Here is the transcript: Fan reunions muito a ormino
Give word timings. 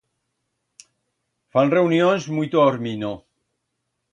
Fan 1.57 1.73
reunions 1.75 2.23
muito 2.39 2.55
a 2.57 2.65
ormino 2.73 3.13